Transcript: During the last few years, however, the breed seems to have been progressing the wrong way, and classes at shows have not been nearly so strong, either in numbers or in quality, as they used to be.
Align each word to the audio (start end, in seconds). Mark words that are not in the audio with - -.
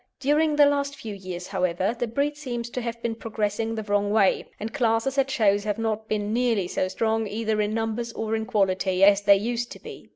During 0.19 0.55
the 0.55 0.65
last 0.65 0.95
few 0.95 1.13
years, 1.13 1.45
however, 1.49 1.95
the 1.99 2.07
breed 2.07 2.35
seems 2.35 2.71
to 2.71 2.81
have 2.81 2.99
been 3.03 3.13
progressing 3.13 3.75
the 3.75 3.83
wrong 3.83 4.09
way, 4.09 4.47
and 4.59 4.73
classes 4.73 5.19
at 5.19 5.29
shows 5.29 5.63
have 5.63 5.77
not 5.77 6.07
been 6.07 6.33
nearly 6.33 6.67
so 6.67 6.87
strong, 6.87 7.27
either 7.27 7.61
in 7.61 7.75
numbers 7.75 8.11
or 8.13 8.35
in 8.35 8.47
quality, 8.47 9.03
as 9.03 9.21
they 9.21 9.37
used 9.37 9.71
to 9.73 9.79
be. 9.79 10.09